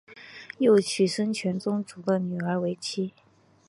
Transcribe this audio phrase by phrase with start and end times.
[0.57, 3.13] 又娶孙权宗族的女儿为妻。